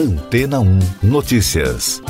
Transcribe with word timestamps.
Antena 0.00 0.60
1 0.60 0.78
Notícias. 1.02 2.00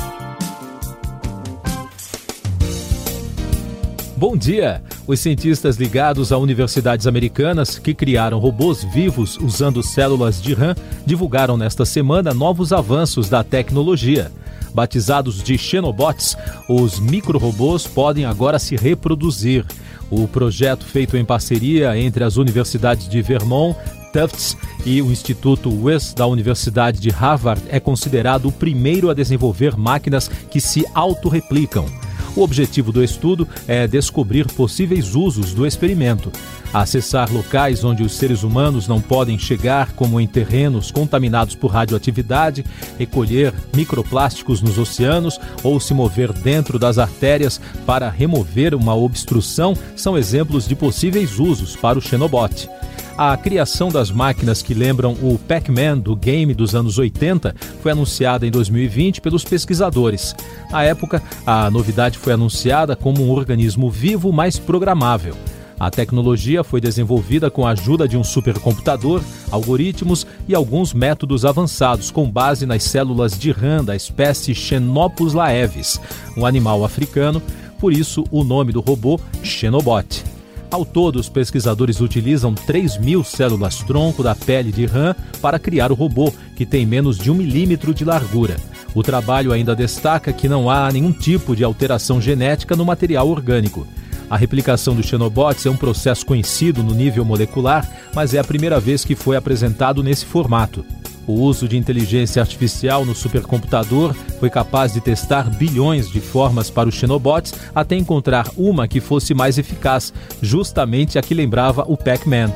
Bom 4.15 4.37
dia! 4.37 4.81
Os 5.05 5.19
cientistas 5.19 5.75
ligados 5.75 6.31
a 6.31 6.37
universidades 6.37 7.05
americanas 7.05 7.77
que 7.77 7.93
criaram 7.93 8.39
robôs 8.39 8.81
vivos 8.81 9.37
usando 9.37 9.83
células 9.83 10.41
de 10.41 10.53
RAM 10.53 10.73
divulgaram 11.05 11.57
nesta 11.57 11.83
semana 11.83 12.33
novos 12.33 12.71
avanços 12.71 13.27
da 13.27 13.43
tecnologia. 13.43 14.31
Batizados 14.73 15.43
de 15.43 15.57
Xenobots, 15.57 16.37
os 16.67 16.99
micro-robôs 16.99 17.85
podem 17.85 18.25
agora 18.25 18.59
se 18.59 18.75
reproduzir. 18.75 19.65
O 20.09 20.27
projeto, 20.27 20.85
feito 20.85 21.15
em 21.15 21.23
parceria 21.23 21.97
entre 21.97 22.23
as 22.23 22.37
universidades 22.37 23.07
de 23.07 23.21
Vermont, 23.21 23.77
Tufts 24.11 24.57
e 24.85 25.01
o 25.01 25.11
Instituto 25.11 25.71
West 25.83 26.15
da 26.15 26.27
Universidade 26.27 26.99
de 26.99 27.09
Harvard, 27.09 27.61
é 27.69 27.79
considerado 27.79 28.47
o 28.47 28.51
primeiro 28.51 29.09
a 29.09 29.13
desenvolver 29.13 29.77
máquinas 29.77 30.27
que 30.27 30.59
se 30.59 30.85
autorreplicam. 30.93 31.85
O 32.35 32.41
objetivo 32.41 32.91
do 32.91 33.03
estudo 33.03 33.47
é 33.67 33.87
descobrir 33.87 34.47
possíveis 34.47 35.15
usos 35.15 35.53
do 35.53 35.65
experimento. 35.65 36.31
Acessar 36.73 37.31
locais 37.31 37.83
onde 37.83 38.01
os 38.03 38.13
seres 38.13 38.43
humanos 38.43 38.87
não 38.87 39.01
podem 39.01 39.37
chegar, 39.37 39.91
como 39.91 40.19
em 40.19 40.25
terrenos 40.25 40.89
contaminados 40.89 41.55
por 41.55 41.69
radioatividade, 41.71 42.65
recolher 42.97 43.53
microplásticos 43.75 44.61
nos 44.61 44.77
oceanos 44.77 45.37
ou 45.61 45.79
se 45.81 45.93
mover 45.93 46.31
dentro 46.31 46.79
das 46.79 46.97
artérias 46.97 47.59
para 47.85 48.09
remover 48.09 48.73
uma 48.73 48.95
obstrução 48.95 49.75
são 49.95 50.17
exemplos 50.17 50.65
de 50.65 50.75
possíveis 50.75 51.37
usos 51.37 51.75
para 51.75 51.99
o 51.99 52.01
Xenobot. 52.01 52.69
A 53.17 53.35
criação 53.37 53.89
das 53.89 54.09
máquinas 54.09 54.61
que 54.61 54.73
lembram 54.73 55.13
o 55.21 55.37
Pac-Man 55.37 55.97
do 55.97 56.15
game 56.15 56.53
dos 56.53 56.73
anos 56.73 56.97
80 56.97 57.53
foi 57.81 57.91
anunciada 57.91 58.47
em 58.47 58.51
2020 58.51 59.21
pelos 59.21 59.43
pesquisadores. 59.43 60.35
À 60.71 60.83
época, 60.83 61.21
a 61.45 61.69
novidade 61.69 62.17
foi 62.17 62.33
anunciada 62.33 62.95
como 62.95 63.23
um 63.23 63.29
organismo 63.29 63.89
vivo 63.89 64.31
mais 64.31 64.57
programável. 64.57 65.35
A 65.79 65.89
tecnologia 65.89 66.63
foi 66.63 66.79
desenvolvida 66.79 67.49
com 67.49 67.65
a 67.65 67.71
ajuda 67.71 68.07
de 68.07 68.15
um 68.15 68.23
supercomputador, 68.23 69.19
algoritmos 69.49 70.27
e 70.47 70.53
alguns 70.53 70.93
métodos 70.93 71.43
avançados 71.43 72.11
com 72.11 72.29
base 72.29 72.67
nas 72.67 72.83
células 72.83 73.37
de 73.37 73.51
RAM 73.51 73.83
da 73.83 73.95
espécie 73.95 74.53
Xenopus 74.53 75.33
laevis, 75.33 75.99
um 76.37 76.45
animal 76.45 76.85
africano, 76.85 77.41
por 77.79 77.91
isso 77.91 78.23
o 78.29 78.43
nome 78.43 78.71
do 78.71 78.79
robô 78.79 79.19
Xenobot. 79.43 80.30
Ao 80.71 80.85
todo, 80.85 81.17
os 81.17 81.27
pesquisadores 81.27 81.99
utilizam 81.99 82.55
3 82.55 82.97
mil 82.97 83.25
células-tronco 83.25 84.23
da 84.23 84.33
pele 84.33 84.71
de 84.71 84.85
rã 84.85 85.13
para 85.41 85.59
criar 85.59 85.91
o 85.91 85.95
robô, 85.95 86.33
que 86.55 86.65
tem 86.65 86.85
menos 86.85 87.17
de 87.17 87.29
um 87.29 87.35
milímetro 87.35 87.93
de 87.93 88.05
largura. 88.05 88.55
O 88.95 89.03
trabalho 89.03 89.51
ainda 89.51 89.75
destaca 89.75 90.31
que 90.31 90.47
não 90.47 90.69
há 90.69 90.89
nenhum 90.89 91.11
tipo 91.11 91.57
de 91.57 91.63
alteração 91.65 92.21
genética 92.21 92.73
no 92.73 92.85
material 92.85 93.27
orgânico. 93.27 93.85
A 94.29 94.37
replicação 94.37 94.95
dos 94.95 95.07
xenobots 95.07 95.65
é 95.65 95.69
um 95.69 95.75
processo 95.75 96.25
conhecido 96.25 96.81
no 96.81 96.93
nível 96.93 97.25
molecular, 97.25 97.85
mas 98.15 98.33
é 98.33 98.39
a 98.39 98.43
primeira 98.43 98.79
vez 98.79 99.03
que 99.03 99.13
foi 99.13 99.35
apresentado 99.35 100.01
nesse 100.01 100.25
formato. 100.25 100.85
O 101.27 101.33
uso 101.33 101.67
de 101.67 101.77
inteligência 101.77 102.41
artificial 102.41 103.05
no 103.05 103.13
supercomputador 103.13 104.13
foi 104.39 104.49
capaz 104.49 104.93
de 104.93 104.99
testar 104.99 105.49
bilhões 105.49 106.09
de 106.09 106.19
formas 106.19 106.69
para 106.69 106.89
os 106.89 106.95
Xenobots 106.95 107.53
até 107.75 107.95
encontrar 107.95 108.47
uma 108.57 108.87
que 108.87 108.99
fosse 108.99 109.33
mais 109.33 109.57
eficaz, 109.57 110.11
justamente 110.41 111.19
a 111.19 111.21
que 111.21 111.33
lembrava 111.33 111.85
o 111.87 111.95
Pac-Man. 111.95 112.51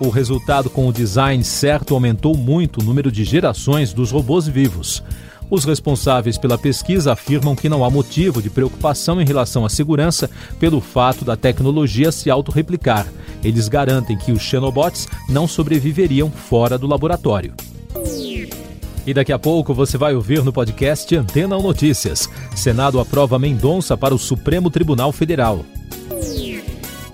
O 0.00 0.08
resultado 0.08 0.68
com 0.68 0.88
o 0.88 0.92
design 0.92 1.42
certo 1.44 1.94
aumentou 1.94 2.36
muito 2.36 2.80
o 2.80 2.84
número 2.84 3.12
de 3.12 3.24
gerações 3.24 3.92
dos 3.92 4.10
robôs 4.10 4.46
vivos. 4.46 5.02
Os 5.48 5.64
responsáveis 5.64 6.36
pela 6.36 6.58
pesquisa 6.58 7.12
afirmam 7.12 7.54
que 7.54 7.68
não 7.68 7.84
há 7.84 7.90
motivo 7.90 8.42
de 8.42 8.50
preocupação 8.50 9.20
em 9.20 9.24
relação 9.24 9.64
à 9.64 9.68
segurança 9.68 10.28
pelo 10.58 10.80
fato 10.80 11.24
da 11.24 11.36
tecnologia 11.36 12.10
se 12.10 12.28
autorreplicar. 12.30 13.06
Eles 13.44 13.68
garantem 13.68 14.18
que 14.18 14.32
os 14.32 14.42
Xenobots 14.42 15.06
não 15.28 15.46
sobreviveriam 15.46 16.30
fora 16.30 16.76
do 16.76 16.86
laboratório. 16.86 17.54
E 19.06 19.14
daqui 19.14 19.32
a 19.32 19.38
pouco 19.38 19.72
você 19.72 19.96
vai 19.96 20.14
ouvir 20.14 20.42
no 20.42 20.52
podcast 20.52 21.14
Antena 21.14 21.56
Notícias. 21.56 22.28
Senado 22.56 22.98
aprova 22.98 23.38
Mendonça 23.38 23.96
para 23.96 24.14
o 24.14 24.18
Supremo 24.18 24.68
Tribunal 24.68 25.12
Federal. 25.12 25.64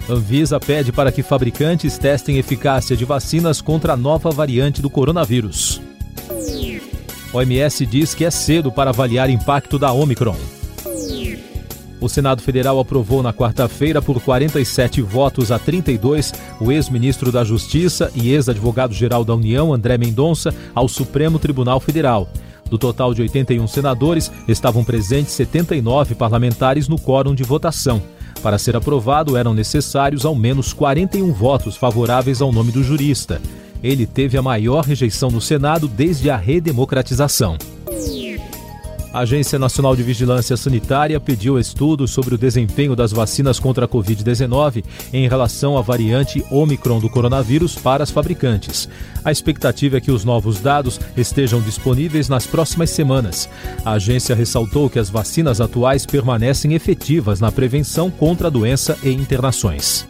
Anvisa 0.08 0.58
pede 0.58 0.90
para 0.90 1.12
que 1.12 1.22
fabricantes 1.22 1.98
testem 1.98 2.38
eficácia 2.38 2.96
de 2.96 3.04
vacinas 3.04 3.60
contra 3.60 3.92
a 3.92 3.96
nova 3.96 4.30
variante 4.30 4.80
do 4.80 4.90
coronavírus. 4.90 5.80
OMS 7.32 7.86
diz 7.86 8.14
que 8.14 8.24
é 8.24 8.30
cedo 8.30 8.72
para 8.72 8.90
avaliar 8.90 9.30
impacto 9.30 9.78
da 9.78 9.92
Omicron. 9.92 10.36
O 12.02 12.08
Senado 12.08 12.42
Federal 12.42 12.80
aprovou 12.80 13.22
na 13.22 13.32
quarta-feira, 13.32 14.02
por 14.02 14.20
47 14.20 15.00
votos 15.00 15.52
a 15.52 15.58
32, 15.58 16.34
o 16.60 16.72
ex-ministro 16.72 17.30
da 17.30 17.44
Justiça 17.44 18.10
e 18.12 18.30
ex-advogado-geral 18.30 19.24
da 19.24 19.36
União, 19.36 19.72
André 19.72 19.96
Mendonça, 19.96 20.52
ao 20.74 20.88
Supremo 20.88 21.38
Tribunal 21.38 21.78
Federal. 21.78 22.28
Do 22.68 22.76
total 22.76 23.14
de 23.14 23.22
81 23.22 23.68
senadores, 23.68 24.32
estavam 24.48 24.82
presentes 24.82 25.32
79 25.34 26.16
parlamentares 26.16 26.88
no 26.88 26.98
quórum 26.98 27.36
de 27.36 27.44
votação. 27.44 28.02
Para 28.42 28.58
ser 28.58 28.74
aprovado, 28.74 29.36
eram 29.36 29.54
necessários 29.54 30.26
ao 30.26 30.34
menos 30.34 30.72
41 30.72 31.32
votos 31.32 31.76
favoráveis 31.76 32.42
ao 32.42 32.50
nome 32.50 32.72
do 32.72 32.82
jurista. 32.82 33.40
Ele 33.80 34.06
teve 34.06 34.36
a 34.36 34.42
maior 34.42 34.82
rejeição 34.84 35.30
no 35.30 35.40
Senado 35.40 35.86
desde 35.86 36.30
a 36.30 36.36
redemocratização. 36.36 37.56
A 39.12 39.20
Agência 39.20 39.58
Nacional 39.58 39.94
de 39.94 40.02
Vigilância 40.02 40.56
Sanitária 40.56 41.20
pediu 41.20 41.58
estudos 41.58 42.10
sobre 42.10 42.34
o 42.34 42.38
desempenho 42.38 42.96
das 42.96 43.12
vacinas 43.12 43.60
contra 43.60 43.84
a 43.84 43.88
Covid-19 43.88 44.82
em 45.12 45.28
relação 45.28 45.76
à 45.76 45.82
variante 45.82 46.42
Omicron 46.50 46.98
do 46.98 47.10
coronavírus 47.10 47.74
para 47.74 48.02
as 48.02 48.10
fabricantes. 48.10 48.88
A 49.22 49.30
expectativa 49.30 49.98
é 49.98 50.00
que 50.00 50.10
os 50.10 50.24
novos 50.24 50.60
dados 50.60 50.98
estejam 51.14 51.60
disponíveis 51.60 52.30
nas 52.30 52.46
próximas 52.46 52.88
semanas. 52.88 53.50
A 53.84 53.92
agência 53.92 54.34
ressaltou 54.34 54.88
que 54.88 54.98
as 54.98 55.10
vacinas 55.10 55.60
atuais 55.60 56.06
permanecem 56.06 56.72
efetivas 56.72 57.38
na 57.38 57.52
prevenção 57.52 58.10
contra 58.10 58.46
a 58.46 58.50
doença 58.50 58.98
e 59.02 59.10
internações. 59.10 60.06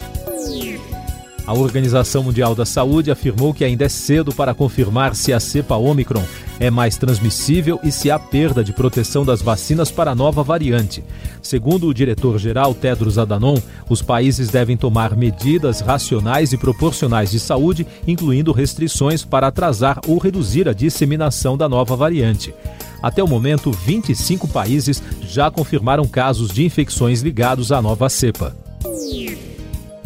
A 1.44 1.52
Organização 1.52 2.22
Mundial 2.22 2.54
da 2.54 2.64
Saúde 2.64 3.10
afirmou 3.10 3.52
que 3.52 3.64
ainda 3.64 3.84
é 3.84 3.88
cedo 3.88 4.32
para 4.32 4.54
confirmar 4.54 5.16
se 5.16 5.32
a 5.32 5.40
cepa 5.40 5.74
Omicron 5.74 6.22
é 6.60 6.70
mais 6.70 6.96
transmissível 6.96 7.80
e 7.82 7.90
se 7.90 8.12
há 8.12 8.18
perda 8.18 8.62
de 8.62 8.72
proteção 8.72 9.24
das 9.24 9.42
vacinas 9.42 9.90
para 9.90 10.12
a 10.12 10.14
nova 10.14 10.44
variante. 10.44 11.02
Segundo 11.42 11.88
o 11.88 11.94
diretor-geral 11.94 12.72
Tedros 12.72 13.18
Adhanom, 13.18 13.58
os 13.88 14.00
países 14.00 14.50
devem 14.50 14.76
tomar 14.76 15.16
medidas 15.16 15.80
racionais 15.80 16.52
e 16.52 16.56
proporcionais 16.56 17.32
de 17.32 17.40
saúde, 17.40 17.84
incluindo 18.06 18.52
restrições 18.52 19.24
para 19.24 19.48
atrasar 19.48 20.00
ou 20.06 20.18
reduzir 20.18 20.68
a 20.68 20.72
disseminação 20.72 21.56
da 21.56 21.68
nova 21.68 21.96
variante. 21.96 22.54
Até 23.02 23.20
o 23.20 23.26
momento, 23.26 23.72
25 23.72 24.46
países 24.46 25.02
já 25.22 25.50
confirmaram 25.50 26.06
casos 26.06 26.52
de 26.52 26.64
infecções 26.64 27.20
ligados 27.20 27.72
à 27.72 27.82
nova 27.82 28.08
cepa. 28.08 28.56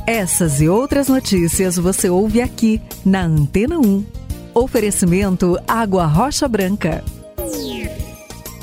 Essas 0.06 0.60
e 0.60 0.68
outras 0.68 1.08
notícias 1.08 1.76
você 1.76 2.08
ouve 2.08 2.40
aqui 2.40 2.80
na 3.04 3.24
Antena 3.24 3.76
1. 3.76 4.04
Oferecimento 4.54 5.58
Água 5.66 6.06
Rocha 6.06 6.46
Branca. 6.46 7.02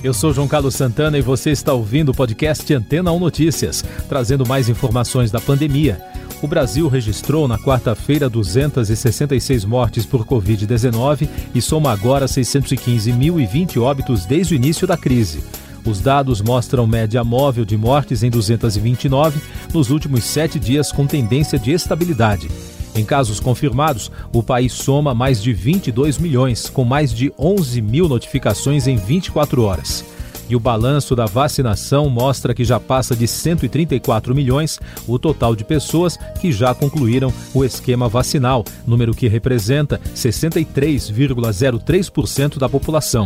Eu 0.02 0.14
sou 0.14 0.34
João 0.34 0.48
Carlos 0.48 0.74
Santana 0.74 1.18
e 1.18 1.22
você 1.22 1.52
está 1.52 1.74
ouvindo 1.74 2.14
o 2.14 2.16
podcast 2.16 2.74
Antena 2.74 3.12
1 3.12 3.20
Notícias, 3.20 3.84
trazendo 4.08 4.46
mais 4.46 4.70
informações 4.70 5.31
da 5.31 5.42
pandemia. 5.42 6.02
O 6.42 6.48
Brasil 6.48 6.88
registrou 6.88 7.46
na 7.46 7.60
quarta-feira 7.60 8.30
266 8.30 9.66
mortes 9.66 10.06
por 10.06 10.25
Covid-19 10.25 11.28
e 11.54 11.62
soma 11.62 11.92
agora 11.92 12.25
615.020 12.25 13.81
óbitos 13.81 14.25
desde 14.25 14.54
o 14.54 14.56
início 14.56 14.88
da 14.88 14.95
crise. 14.95 15.44
Os 15.85 16.00
dados 16.00 16.41
mostram 16.41 16.88
média 16.88 17.24
móvel 17.24 17.65
de 17.65 17.75
mortes 17.75 18.24
em 18.24 18.30
229 18.30 19.41
nos 19.74 19.89
últimos 19.89 20.24
sete 20.24 20.57
dias, 20.57 20.91
com 20.91 21.06
tendência 21.06 21.59
de 21.59 21.71
estabilidade. 21.71 22.50
Em 22.95 23.03
casos 23.03 23.39
confirmados, 23.39 24.12
o 24.31 24.44
país 24.44 24.71
soma 24.71 25.15
mais 25.15 25.41
de 25.41 25.51
22 25.51 26.19
milhões, 26.19 26.69
com 26.69 26.85
mais 26.85 27.13
de 27.13 27.33
11 27.38 27.81
mil 27.81 28.07
notificações 28.07 28.88
em 28.88 28.95
24 28.95 29.63
horas. 29.63 30.06
E 30.50 30.56
o 30.56 30.59
balanço 30.59 31.15
da 31.15 31.25
vacinação 31.25 32.09
mostra 32.09 32.53
que 32.53 32.63
já 32.63 32.80
passa 32.80 33.15
de 33.15 33.27
134 33.27 34.35
milhões 34.35 34.80
o 35.07 35.18
total 35.18 35.56
de 35.56 35.63
pessoas 35.63 36.19
que 36.39 36.51
já 36.51 36.75
concluíram 36.75 37.33
o 37.53 37.65
esquema 37.65 38.07
vacinal, 38.07 38.63
número 38.85 39.15
que 39.15 39.27
representa 39.27 40.00
63,03% 40.15 42.59
da 42.59 42.69
população. 42.69 43.25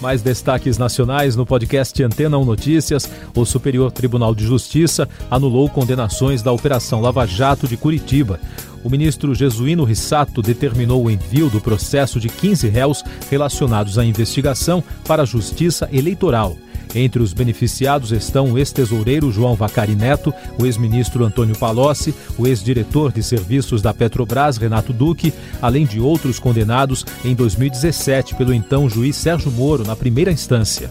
Mais 0.00 0.22
destaques 0.22 0.78
nacionais 0.78 1.36
no 1.36 1.46
podcast 1.46 2.02
Antena 2.02 2.38
1 2.38 2.44
Notícias. 2.44 3.10
O 3.34 3.44
Superior 3.44 3.90
Tribunal 3.90 4.34
de 4.34 4.44
Justiça 4.44 5.08
anulou 5.30 5.68
condenações 5.68 6.42
da 6.42 6.52
Operação 6.52 7.00
Lava 7.00 7.26
Jato 7.26 7.66
de 7.66 7.76
Curitiba. 7.76 8.38
o 8.84 8.90
ministro 8.90 9.34
Jesuíno 9.34 9.82
Rissato 9.82 10.40
determinou 10.40 11.04
o 11.04 11.10
envio 11.10 11.50
do 11.50 11.60
processo 11.60 12.20
de 12.20 12.28
15 12.28 12.68
réus 12.68 13.02
relacionados 13.28 13.98
à 13.98 14.04
investigação 14.04 14.82
para 15.04 15.22
a 15.22 15.26
Justiça 15.26 15.88
Eleitoral. 15.92 16.56
Entre 16.96 17.22
os 17.22 17.34
beneficiados 17.34 18.10
estão 18.10 18.52
o 18.52 18.58
ex-tesoureiro 18.58 19.30
João 19.30 19.54
Vacari 19.54 19.94
Neto, 19.94 20.32
o 20.58 20.64
ex-ministro 20.64 21.26
Antônio 21.26 21.54
Palocci, 21.54 22.14
o 22.38 22.46
ex-diretor 22.46 23.12
de 23.12 23.22
serviços 23.22 23.82
da 23.82 23.92
Petrobras, 23.92 24.56
Renato 24.56 24.94
Duque, 24.94 25.30
além 25.60 25.84
de 25.84 26.00
outros 26.00 26.38
condenados 26.38 27.04
em 27.22 27.34
2017 27.34 28.34
pelo 28.34 28.54
então 28.54 28.88
juiz 28.88 29.14
Sérgio 29.14 29.52
Moro 29.52 29.84
na 29.84 29.94
primeira 29.94 30.32
instância. 30.32 30.90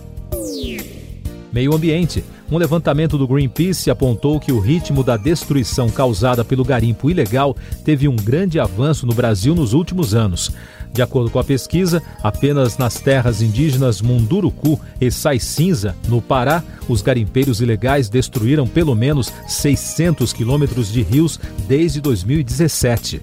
Meio 1.52 1.74
Ambiente. 1.74 2.24
Um 2.52 2.58
levantamento 2.60 3.18
do 3.18 3.28
Greenpeace 3.28 3.90
apontou 3.90 4.40
que 4.40 4.52
o 4.52 4.60
ritmo 4.60 5.04
da 5.04 5.18
destruição 5.18 5.90
causada 5.90 6.46
pelo 6.46 6.64
garimpo 6.64 7.10
ilegal 7.10 7.58
teve 7.84 8.08
um 8.08 8.16
grande 8.16 8.60
avanço 8.60 9.08
no 9.08 9.14
Brasil 9.16 9.56
nos 9.56 9.74
últimos 9.74 10.14
anos. 10.14 10.52
De 10.96 11.02
acordo 11.02 11.30
com 11.30 11.38
a 11.38 11.44
pesquisa, 11.44 12.02
apenas 12.24 12.78
nas 12.78 13.02
terras 13.02 13.42
indígenas 13.42 14.02
Munduruku 14.02 14.80
e 15.00 15.12
Sai 15.12 15.40
Cinza, 15.42 15.94
no 16.08 16.22
Pará, 16.22 16.64
os 16.88 17.02
garimpeiros 17.02 17.60
ilegais 17.60 18.08
destruíram 18.08 18.66
pelo 18.66 18.96
menos 18.96 19.30
600 19.46 20.32
quilômetros 20.32 20.90
de 20.90 21.02
rios 21.02 21.38
desde 21.68 22.00
2017. 22.00 23.22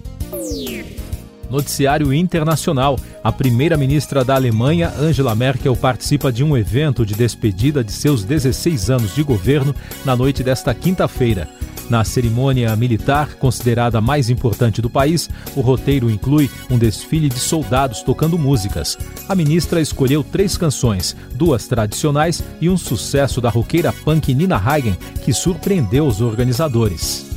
Noticiário 1.49 2.13
Internacional. 2.13 2.99
A 3.25 3.33
primeira-ministra 3.33 4.23
da 4.23 4.35
Alemanha, 4.35 4.93
Angela 4.99 5.35
Merkel, 5.35 5.75
participa 5.75 6.31
de 6.31 6.45
um 6.45 6.55
evento 6.55 7.07
de 7.07 7.15
despedida 7.15 7.83
de 7.83 7.93
seus 7.93 8.23
16 8.23 8.91
anos 8.91 9.15
de 9.15 9.23
governo 9.23 9.75
na 10.05 10.15
noite 10.15 10.43
desta 10.43 10.75
quinta-feira. 10.75 11.49
Na 11.93 12.05
cerimônia 12.05 12.75
militar, 12.75 13.35
considerada 13.35 13.99
a 13.99 14.01
mais 14.01 14.31
importante 14.31 14.81
do 14.81 14.89
país, 14.89 15.29
o 15.55 15.61
roteiro 15.61 16.11
inclui 16.11 16.51
um 16.71 16.79
desfile 16.79 17.29
de 17.29 17.39
soldados 17.39 18.01
tocando 18.01 18.39
músicas. 18.39 18.97
A 19.29 19.35
ministra 19.35 19.79
escolheu 19.79 20.25
três 20.25 20.57
canções, 20.57 21.15
duas 21.35 21.69
tradicionais 21.69 22.43
e 22.63 22.71
um 22.71 22.79
sucesso 22.79 23.43
da 23.43 23.51
roqueira 23.51 23.93
punk 23.93 24.35
Nina 24.35 24.57
Hagen, 24.57 24.97
que 25.23 25.35
surpreendeu 25.35 26.07
os 26.07 26.23
organizadores. 26.23 27.32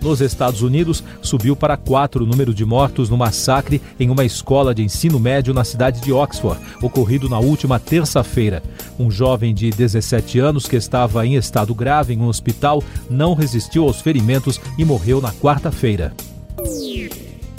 Nos 0.00 0.20
Estados 0.20 0.62
Unidos, 0.62 1.02
subiu 1.20 1.56
para 1.56 1.76
quatro 1.76 2.24
o 2.24 2.26
número 2.26 2.54
de 2.54 2.64
mortos 2.64 3.10
no 3.10 3.16
massacre 3.16 3.82
em 3.98 4.10
uma 4.10 4.24
escola 4.24 4.74
de 4.74 4.82
ensino 4.82 5.18
médio 5.18 5.52
na 5.52 5.64
cidade 5.64 6.00
de 6.00 6.12
Oxford, 6.12 6.60
ocorrido 6.80 7.28
na 7.28 7.38
última 7.38 7.80
terça-feira. 7.80 8.62
Um 8.98 9.10
jovem 9.10 9.52
de 9.52 9.70
17 9.70 10.38
anos 10.38 10.66
que 10.66 10.76
estava 10.76 11.26
em 11.26 11.34
estado 11.34 11.74
grave 11.74 12.14
em 12.14 12.20
um 12.20 12.28
hospital 12.28 12.82
não 13.10 13.34
resistiu 13.34 13.84
aos 13.84 14.00
ferimentos 14.00 14.60
e 14.78 14.84
morreu 14.84 15.20
na 15.20 15.32
quarta-feira. 15.32 16.12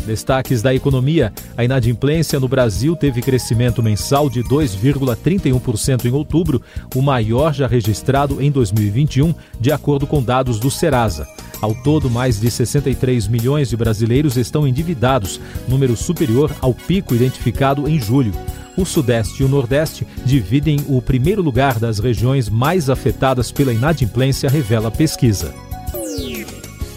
Destaques 0.06 0.62
da 0.62 0.74
economia: 0.74 1.31
a 1.57 1.63
inadimplência 1.63 2.39
no 2.39 2.47
Brasil 2.47 2.95
teve 2.95 3.21
crescimento 3.21 3.83
mensal 3.83 4.30
de 4.30 4.44
2,31% 4.44 6.06
em 6.06 6.12
outubro, 6.12 6.62
o 6.95 7.01
maior 7.01 7.53
já 7.53 7.68
registrado 7.68 8.41
em 8.41 8.50
2021, 8.50 9.36
de 9.59 9.71
acordo 9.71 10.07
com 10.07 10.24
dados 10.24 10.57
do 10.57 10.71
Serasa. 10.71 11.27
Ao 11.62 11.76
todo, 11.76 12.10
mais 12.10 12.40
de 12.40 12.50
63 12.50 13.28
milhões 13.28 13.70
de 13.70 13.76
brasileiros 13.76 14.38
estão 14.38 14.68
endividados, 14.68 15.40
número 15.68 15.96
superior 15.96 16.56
ao 16.62 16.74
pico 16.74 17.14
identificado 17.14 17.88
em 17.88 18.00
julho. 18.00 18.34
O 18.78 18.86
Sudeste 18.86 19.44
e 19.44 19.46
o 19.46 19.50
Nordeste 19.50 20.08
dividem 20.26 20.80
o 20.88 21.02
primeiro 21.02 21.42
lugar 21.42 21.78
das 21.80 22.00
regiões 22.00 22.48
mais 22.48 22.90
afetadas 22.90 23.52
pela 23.52 23.74
inadimplência, 23.74 24.50
revela 24.50 24.88
a 24.88 24.92
pesquisa. 24.92 25.54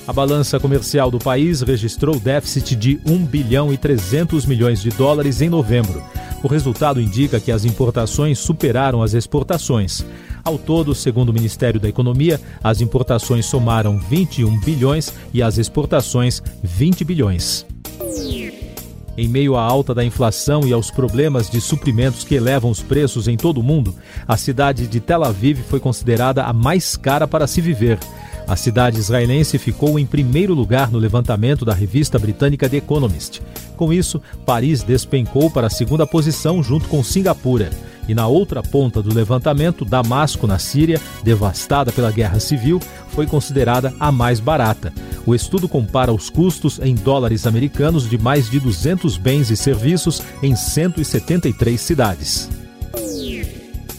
A 0.06 0.12
balança 0.12 0.61
comercial 0.61 1.11
do 1.11 1.19
país 1.19 1.61
registrou 1.61 2.19
déficit 2.19 2.76
de 2.76 3.00
1 3.05 3.25
bilhão 3.25 3.73
e 3.73 3.76
300 3.76 4.47
milhões 4.47 4.81
de 4.81 4.91
dólares 4.91 5.41
em 5.41 5.49
novembro. 5.49 6.03
O 6.43 6.49
resultado 6.49 7.00
indica 7.00 7.38
que 7.38 7.53
as 7.53 7.64
importações 7.64 8.38
superaram 8.38 9.00
as 9.00 9.14
exportações. 9.14 10.05
Ao 10.44 10.58
todo, 10.58 10.94
segundo 10.94 11.28
o 11.28 11.32
Ministério 11.32 11.78
da 11.78 11.88
Economia, 11.88 12.40
as 12.62 12.80
importações 12.80 13.46
somaram 13.46 13.98
21 13.98 14.58
bilhões 14.60 15.12
e 15.32 15.40
as 15.42 15.56
exportações 15.56 16.42
20 16.62 17.04
bilhões. 17.04 17.64
Em 19.16 19.28
meio 19.28 19.56
à 19.56 19.62
alta 19.62 19.94
da 19.94 20.04
inflação 20.04 20.66
e 20.66 20.72
aos 20.72 20.90
problemas 20.90 21.50
de 21.50 21.60
suprimentos 21.60 22.24
que 22.24 22.34
elevam 22.34 22.70
os 22.70 22.80
preços 22.80 23.28
em 23.28 23.36
todo 23.36 23.60
o 23.60 23.62
mundo, 23.62 23.94
a 24.26 24.36
cidade 24.36 24.86
de 24.86 25.00
Tel 25.00 25.22
Aviv 25.22 25.60
foi 25.62 25.78
considerada 25.78 26.44
a 26.44 26.52
mais 26.52 26.96
cara 26.96 27.28
para 27.28 27.46
se 27.46 27.60
viver. 27.60 27.98
A 28.46 28.56
cidade 28.56 28.98
israelense 28.98 29.58
ficou 29.58 29.98
em 29.98 30.06
primeiro 30.06 30.54
lugar 30.54 30.90
no 30.90 30.98
levantamento 30.98 31.64
da 31.64 31.72
revista 31.72 32.18
britânica 32.18 32.68
The 32.68 32.78
Economist. 32.78 33.40
Com 33.76 33.92
isso, 33.92 34.20
Paris 34.44 34.82
despencou 34.82 35.50
para 35.50 35.68
a 35.68 35.70
segunda 35.70 36.06
posição 36.06 36.62
junto 36.62 36.88
com 36.88 37.02
Singapura. 37.02 37.70
E 38.08 38.14
na 38.14 38.26
outra 38.26 38.62
ponta 38.62 39.00
do 39.00 39.14
levantamento, 39.14 39.84
Damasco, 39.84 40.46
na 40.46 40.58
Síria, 40.58 41.00
devastada 41.22 41.92
pela 41.92 42.10
guerra 42.10 42.40
civil, 42.40 42.80
foi 43.08 43.26
considerada 43.26 43.94
a 43.98 44.10
mais 44.10 44.40
barata. 44.40 44.92
O 45.24 45.34
estudo 45.34 45.68
compara 45.68 46.12
os 46.12 46.28
custos 46.28 46.80
em 46.82 46.94
dólares 46.94 47.46
americanos 47.46 48.10
de 48.10 48.18
mais 48.18 48.50
de 48.50 48.58
200 48.58 49.16
bens 49.16 49.50
e 49.50 49.56
serviços 49.56 50.20
em 50.42 50.56
173 50.56 51.80
cidades. 51.80 52.50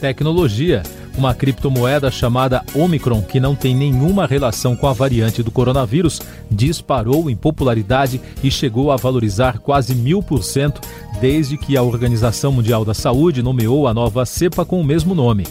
Tecnologia. 0.02 0.84
Uma 1.16 1.36
criptomoeda 1.36 2.10
chamada 2.10 2.64
Omicron, 2.74 3.22
que 3.22 3.40
não 3.40 3.56
tem 3.56 3.76
nenhuma 3.76 4.26
relação 4.26 4.76
com 4.76 4.88
a 4.88 4.94
variante 4.94 5.44
do 5.44 5.52
coronavírus, 5.52 6.20
disparou 6.50 7.30
em 7.30 7.36
popularidade 7.36 8.20
e 8.44 8.50
chegou 8.50 8.92
a 8.92 8.96
valorizar 8.96 9.60
quase 9.60 9.94
mil 9.94 10.24
por 10.24 10.44
cento 10.44 10.82
desde 11.22 11.56
que 11.56 11.78
a 11.78 11.84
Organização 11.84 12.52
Mundial 12.52 12.84
da 12.84 12.96
Saúde 12.96 13.44
nomeou 13.44 13.88
a 13.88 13.94
nova 13.94 14.26
cepa 14.26 14.66
com 14.66 14.82
o 14.82 14.84
mesmo 14.84 15.14
nome. 15.14 15.46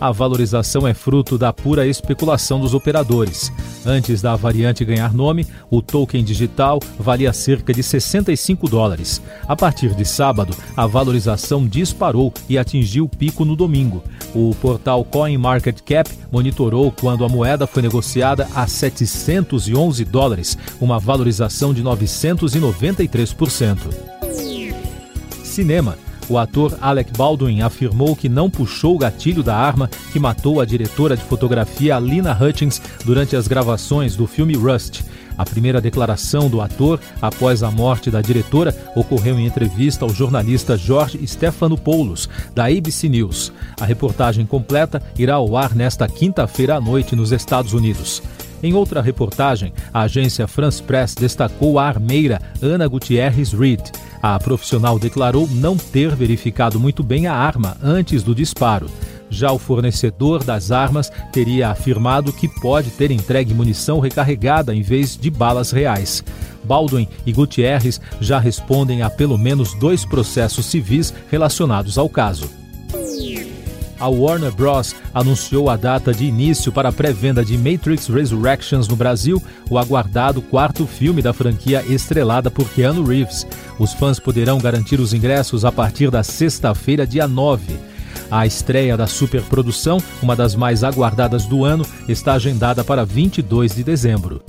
A 0.00 0.10
valorização 0.10 0.88
é 0.88 0.94
fruto 0.94 1.36
da 1.36 1.52
pura 1.52 1.86
especulação 1.86 2.58
dos 2.58 2.72
operadores. 2.72 3.52
Antes 3.84 4.22
da 4.22 4.34
variante 4.34 4.84
ganhar 4.84 5.12
nome, 5.12 5.46
o 5.70 5.82
token 5.82 6.24
digital 6.24 6.80
valia 6.98 7.34
cerca 7.34 7.72
de 7.72 7.82
65 7.82 8.66
dólares. 8.66 9.20
A 9.46 9.54
partir 9.54 9.94
de 9.94 10.06
sábado, 10.06 10.56
a 10.74 10.86
valorização 10.86 11.66
disparou 11.66 12.32
e 12.48 12.56
atingiu 12.56 13.04
o 13.04 13.08
pico 13.08 13.44
no 13.44 13.54
domingo. 13.54 14.02
O 14.34 14.54
portal 14.60 15.04
CoinMarketCap 15.04 16.08
monitorou 16.32 16.90
quando 16.92 17.24
a 17.24 17.28
moeda 17.28 17.66
foi 17.66 17.82
negociada 17.82 18.48
a 18.54 18.66
711 18.66 20.04
dólares, 20.06 20.56
uma 20.80 20.98
valorização 20.98 21.74
de 21.74 21.82
993%. 21.82 23.78
Cinema. 25.44 26.09
O 26.30 26.38
ator 26.38 26.78
Alec 26.80 27.12
Baldwin 27.18 27.60
afirmou 27.60 28.14
que 28.14 28.28
não 28.28 28.48
puxou 28.48 28.94
o 28.94 28.98
gatilho 28.98 29.42
da 29.42 29.56
arma 29.56 29.90
que 30.12 30.20
matou 30.20 30.60
a 30.60 30.64
diretora 30.64 31.16
de 31.16 31.24
fotografia 31.24 31.98
Lina 31.98 32.38
Hutchins 32.40 32.80
durante 33.04 33.34
as 33.34 33.48
gravações 33.48 34.14
do 34.14 34.28
filme 34.28 34.54
Rust. 34.54 35.02
A 35.36 35.44
primeira 35.44 35.80
declaração 35.80 36.48
do 36.48 36.60
ator 36.60 37.00
após 37.20 37.64
a 37.64 37.70
morte 37.72 38.12
da 38.12 38.22
diretora 38.22 38.72
ocorreu 38.94 39.40
em 39.40 39.46
entrevista 39.46 40.04
ao 40.04 40.14
jornalista 40.14 40.76
Jorge 40.76 41.18
Stephanopoulos, 41.26 42.28
da 42.54 42.66
ABC 42.66 43.08
News. 43.08 43.52
A 43.80 43.84
reportagem 43.84 44.46
completa 44.46 45.02
irá 45.18 45.34
ao 45.34 45.56
ar 45.56 45.74
nesta 45.74 46.06
quinta-feira 46.06 46.76
à 46.76 46.80
noite 46.80 47.16
nos 47.16 47.32
Estados 47.32 47.72
Unidos. 47.72 48.22
Em 48.62 48.74
outra 48.74 49.00
reportagem, 49.00 49.72
a 49.92 50.02
agência 50.02 50.46
France 50.46 50.82
Press 50.82 51.14
destacou 51.14 51.78
a 51.78 51.86
armeira 51.86 52.40
Ana 52.60 52.86
Gutierrez 52.86 53.52
Reed. 53.52 53.80
A 54.22 54.38
profissional 54.38 54.98
declarou 54.98 55.48
não 55.48 55.76
ter 55.76 56.14
verificado 56.14 56.78
muito 56.78 57.02
bem 57.02 57.26
a 57.26 57.34
arma 57.34 57.76
antes 57.82 58.22
do 58.22 58.34
disparo. 58.34 58.90
Já 59.30 59.50
o 59.52 59.58
fornecedor 59.58 60.44
das 60.44 60.70
armas 60.70 61.10
teria 61.32 61.70
afirmado 61.70 62.32
que 62.32 62.48
pode 62.48 62.90
ter 62.90 63.10
entregue 63.10 63.54
munição 63.54 64.00
recarregada 64.00 64.74
em 64.74 64.82
vez 64.82 65.16
de 65.16 65.30
balas 65.30 65.70
reais. 65.70 66.22
Baldwin 66.64 67.08
e 67.24 67.32
Gutierrez 67.32 68.00
já 68.20 68.38
respondem 68.38 69.02
a 69.02 69.08
pelo 69.08 69.38
menos 69.38 69.72
dois 69.74 70.04
processos 70.04 70.66
civis 70.66 71.14
relacionados 71.30 71.96
ao 71.96 72.08
caso 72.08 72.59
a 74.00 74.08
Warner 74.08 74.50
Bros. 74.50 74.94
anunciou 75.14 75.68
a 75.68 75.76
data 75.76 76.12
de 76.12 76.24
início 76.24 76.72
para 76.72 76.88
a 76.88 76.92
pré-venda 76.92 77.44
de 77.44 77.56
Matrix 77.56 78.08
Resurrections 78.08 78.88
no 78.88 78.96
Brasil, 78.96 79.40
o 79.68 79.78
aguardado 79.78 80.42
quarto 80.42 80.86
filme 80.86 81.20
da 81.22 81.32
franquia 81.32 81.84
estrelada 81.86 82.50
por 82.50 82.68
Keanu 82.70 83.04
Reeves. 83.04 83.46
Os 83.78 83.92
fãs 83.92 84.18
poderão 84.18 84.58
garantir 84.58 84.98
os 84.98 85.12
ingressos 85.12 85.64
a 85.64 85.70
partir 85.70 86.10
da 86.10 86.22
sexta-feira, 86.22 87.06
dia 87.06 87.28
9. 87.28 87.78
A 88.30 88.46
estreia 88.46 88.96
da 88.96 89.06
superprodução, 89.06 89.98
uma 90.22 90.34
das 90.34 90.54
mais 90.54 90.82
aguardadas 90.82 91.46
do 91.46 91.64
ano, 91.64 91.84
está 92.08 92.34
agendada 92.34 92.82
para 92.82 93.04
22 93.04 93.74
de 93.74 93.84
dezembro. 93.84 94.42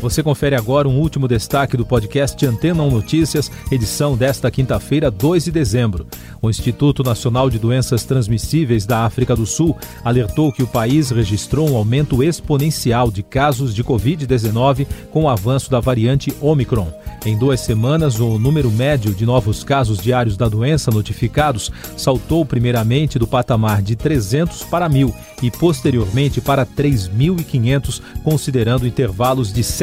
Você 0.00 0.22
confere 0.22 0.56
agora 0.56 0.88
um 0.88 0.98
último 0.98 1.28
destaque 1.28 1.76
do 1.76 1.84
podcast 1.84 2.46
Antena 2.46 2.82
1 2.82 2.90
Notícias, 2.90 3.52
edição 3.70 4.16
desta 4.16 4.50
quinta-feira, 4.50 5.10
2 5.10 5.44
de 5.44 5.52
dezembro. 5.52 6.06
O 6.40 6.48
Instituto 6.48 7.02
Nacional 7.02 7.50
de 7.50 7.58
Doenças 7.58 8.02
Transmissíveis 8.02 8.86
da 8.86 9.04
África 9.04 9.36
do 9.36 9.44
Sul 9.44 9.76
alertou 10.02 10.50
que 10.50 10.62
o 10.62 10.66
país 10.66 11.10
registrou 11.10 11.70
um 11.70 11.76
aumento 11.76 12.22
exponencial 12.22 13.10
de 13.10 13.22
casos 13.22 13.74
de 13.74 13.84
Covid-19 13.84 14.86
com 15.10 15.24
o 15.24 15.28
avanço 15.28 15.70
da 15.70 15.80
variante 15.80 16.34
Omicron. 16.40 16.90
Em 17.26 17.36
duas 17.36 17.60
semanas, 17.60 18.18
o 18.18 18.38
número 18.38 18.70
médio 18.70 19.14
de 19.14 19.26
novos 19.26 19.62
casos 19.62 19.98
diários 19.98 20.38
da 20.38 20.48
doença 20.48 20.90
notificados 20.90 21.70
saltou 21.94 22.46
primeiramente 22.46 23.18
do 23.18 23.26
patamar 23.26 23.82
de 23.82 23.94
300 23.94 24.62
para 24.64 24.88
1.000 24.88 25.12
e 25.42 25.50
posteriormente 25.50 26.40
para 26.40 26.64
3.500, 26.64 28.00
considerando 28.24 28.86
intervalos 28.86 29.52
de 29.52 29.62